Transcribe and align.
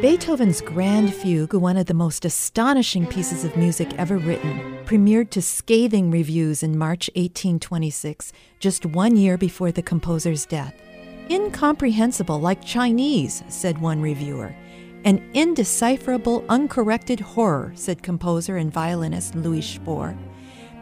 Beethoven's 0.00 0.60
Grand 0.60 1.12
Fugue, 1.12 1.54
one 1.54 1.76
of 1.76 1.86
the 1.86 1.94
most 1.94 2.24
astonishing 2.24 3.04
pieces 3.04 3.42
of 3.42 3.56
music 3.56 3.92
ever 3.98 4.16
written, 4.16 4.78
premiered 4.84 5.30
to 5.30 5.42
scathing 5.42 6.12
reviews 6.12 6.62
in 6.62 6.78
March 6.78 7.10
1826, 7.16 8.32
just 8.60 8.86
one 8.86 9.16
year 9.16 9.36
before 9.36 9.72
the 9.72 9.82
composer's 9.82 10.46
death. 10.46 10.80
Incomprehensible, 11.28 12.38
like 12.40 12.64
Chinese, 12.64 13.42
said 13.48 13.80
one 13.80 14.00
reviewer. 14.00 14.54
An 15.04 15.28
indecipherable, 15.34 16.44
uncorrected 16.48 17.18
horror, 17.18 17.72
said 17.74 18.00
composer 18.00 18.56
and 18.56 18.72
violinist 18.72 19.34
Louis 19.34 19.62
Spohr. 19.62 20.16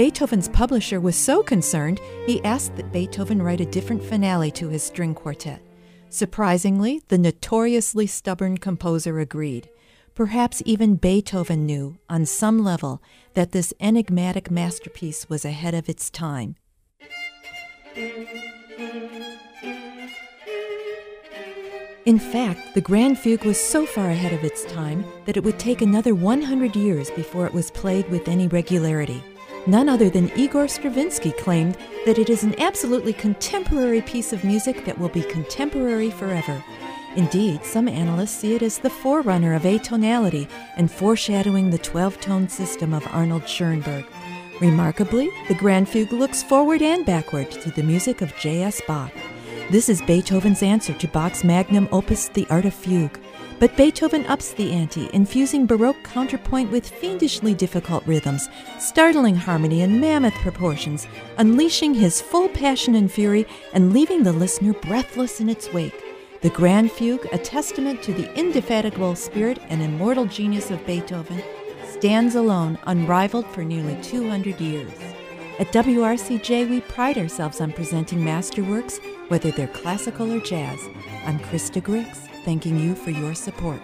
Beethoven's 0.00 0.48
publisher 0.48 0.98
was 0.98 1.14
so 1.14 1.42
concerned, 1.42 2.00
he 2.24 2.42
asked 2.42 2.74
that 2.76 2.90
Beethoven 2.90 3.42
write 3.42 3.60
a 3.60 3.66
different 3.66 4.02
finale 4.02 4.50
to 4.52 4.70
his 4.70 4.82
string 4.82 5.14
quartet. 5.14 5.60
Surprisingly, 6.08 7.02
the 7.08 7.18
notoriously 7.18 8.06
stubborn 8.06 8.56
composer 8.56 9.20
agreed. 9.20 9.68
Perhaps 10.14 10.62
even 10.64 10.96
Beethoven 10.96 11.66
knew, 11.66 11.98
on 12.08 12.24
some 12.24 12.64
level, 12.64 13.02
that 13.34 13.52
this 13.52 13.74
enigmatic 13.78 14.50
masterpiece 14.50 15.28
was 15.28 15.44
ahead 15.44 15.74
of 15.74 15.86
its 15.86 16.08
time. 16.08 16.56
In 22.06 22.18
fact, 22.18 22.72
the 22.72 22.80
Grand 22.80 23.18
Fugue 23.18 23.44
was 23.44 23.60
so 23.60 23.84
far 23.84 24.08
ahead 24.08 24.32
of 24.32 24.44
its 24.44 24.64
time 24.64 25.04
that 25.26 25.36
it 25.36 25.44
would 25.44 25.58
take 25.58 25.82
another 25.82 26.14
100 26.14 26.74
years 26.74 27.10
before 27.10 27.44
it 27.44 27.52
was 27.52 27.70
played 27.70 28.08
with 28.08 28.28
any 28.28 28.48
regularity. 28.48 29.22
None 29.70 29.88
other 29.88 30.10
than 30.10 30.36
Igor 30.36 30.66
Stravinsky 30.66 31.30
claimed 31.30 31.76
that 32.04 32.18
it 32.18 32.28
is 32.28 32.42
an 32.42 32.60
absolutely 32.60 33.12
contemporary 33.12 34.00
piece 34.00 34.32
of 34.32 34.42
music 34.42 34.84
that 34.84 34.98
will 34.98 35.10
be 35.10 35.22
contemporary 35.22 36.10
forever. 36.10 36.60
Indeed, 37.14 37.64
some 37.64 37.86
analysts 37.86 38.32
see 38.32 38.56
it 38.56 38.62
as 38.62 38.78
the 38.78 38.90
forerunner 38.90 39.54
of 39.54 39.62
atonality 39.62 40.48
and 40.76 40.90
foreshadowing 40.90 41.70
the 41.70 41.78
12 41.78 42.20
tone 42.20 42.48
system 42.48 42.92
of 42.92 43.06
Arnold 43.12 43.48
Schoenberg. 43.48 44.06
Remarkably, 44.60 45.30
the 45.46 45.54
Grand 45.54 45.88
Fugue 45.88 46.10
looks 46.10 46.42
forward 46.42 46.82
and 46.82 47.06
backward 47.06 47.52
to 47.52 47.70
the 47.70 47.84
music 47.84 48.22
of 48.22 48.36
J.S. 48.38 48.82
Bach. 48.88 49.12
This 49.70 49.88
is 49.88 50.02
Beethoven's 50.02 50.64
answer 50.64 50.94
to 50.94 51.06
Bach's 51.06 51.44
magnum 51.44 51.88
opus, 51.92 52.26
The 52.26 52.48
Art 52.50 52.64
of 52.64 52.74
Fugue. 52.74 53.20
But 53.60 53.76
Beethoven 53.76 54.24
ups 54.24 54.54
the 54.54 54.72
ante, 54.72 55.10
infusing 55.12 55.66
Baroque 55.66 56.02
counterpoint 56.02 56.70
with 56.70 56.88
fiendishly 56.88 57.52
difficult 57.52 58.06
rhythms, 58.06 58.48
startling 58.78 59.36
harmony 59.36 59.82
and 59.82 60.00
mammoth 60.00 60.32
proportions, 60.36 61.06
unleashing 61.36 61.92
his 61.92 62.22
full 62.22 62.48
passion 62.48 62.94
and 62.94 63.12
fury 63.12 63.46
and 63.74 63.92
leaving 63.92 64.22
the 64.22 64.32
listener 64.32 64.72
breathless 64.72 65.40
in 65.42 65.50
its 65.50 65.70
wake. 65.74 65.92
The 66.40 66.48
Grand 66.48 66.90
Fugue, 66.90 67.26
a 67.32 67.38
testament 67.38 68.02
to 68.04 68.14
the 68.14 68.32
indefatigable 68.34 69.14
spirit 69.14 69.58
and 69.68 69.82
immortal 69.82 70.24
genius 70.24 70.70
of 70.70 70.86
Beethoven, 70.86 71.42
stands 71.86 72.36
alone, 72.36 72.78
unrivaled 72.84 73.46
for 73.48 73.62
nearly 73.62 73.98
200 74.00 74.58
years. 74.58 75.09
At 75.60 75.66
WRCJ, 75.72 76.70
we 76.70 76.80
pride 76.80 77.18
ourselves 77.18 77.60
on 77.60 77.72
presenting 77.72 78.20
masterworks, 78.20 78.98
whether 79.28 79.50
they're 79.50 79.68
classical 79.68 80.32
or 80.32 80.40
jazz. 80.40 80.88
I'm 81.26 81.38
Krista 81.38 81.84
Griggs 81.84 82.20
thanking 82.46 82.78
you 82.78 82.94
for 82.94 83.10
your 83.10 83.34
support. 83.34 83.78